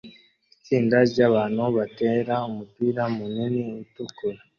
Itsinda 0.55 0.97
ryabantu 1.11 1.63
batera 1.77 2.35
umupira 2.49 3.03
munini 3.15 3.61
utukura 3.83 4.39